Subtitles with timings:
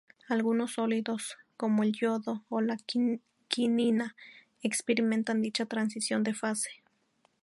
[0.29, 2.75] Algunos sólidos, como el yodo o la
[3.47, 4.15] quinina,
[4.63, 6.81] experimentan dicha transición de fase.